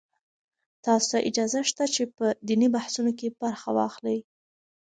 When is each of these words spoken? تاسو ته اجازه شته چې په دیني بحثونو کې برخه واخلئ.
تاسو 0.85 1.07
ته 1.11 1.17
اجازه 1.29 1.59
شته 1.69 1.83
چې 1.95 2.03
په 2.15 2.25
دیني 2.47 2.67
بحثونو 2.75 3.11
کې 3.19 3.27
برخه 3.41 3.69
واخلئ. 3.77 4.17